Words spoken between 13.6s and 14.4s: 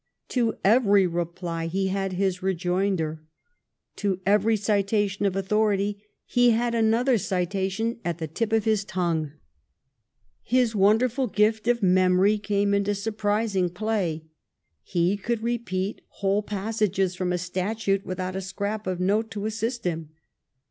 play.